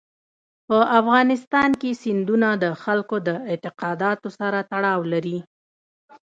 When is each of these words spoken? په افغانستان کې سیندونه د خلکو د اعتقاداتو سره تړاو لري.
په 0.67 0.77
افغانستان 0.99 1.69
کې 1.81 1.99
سیندونه 2.01 2.49
د 2.63 2.65
خلکو 2.83 3.15
د 3.27 3.29
اعتقاداتو 3.51 4.27
سره 4.39 4.57
تړاو 4.71 4.99
لري. 5.13 5.37